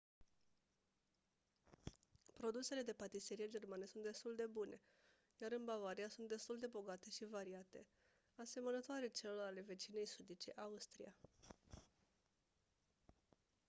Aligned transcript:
produsele 2.37 2.81
de 2.83 2.93
patiserie 2.93 3.47
germane 3.49 3.85
sunt 3.85 4.03
destul 4.03 4.35
de 4.35 4.45
bune 4.45 4.81
iar 5.37 5.51
în 5.51 5.65
bavaria 5.65 6.07
sunt 6.09 6.27
destul 6.27 6.57
de 6.59 6.67
bogate 6.67 7.09
și 7.09 7.25
variate 7.25 7.85
asemănătoare 8.35 9.07
celor 9.07 9.45
ale 9.45 9.61
vecinei 9.61 10.05
sudice 10.05 10.51
austria 10.55 11.15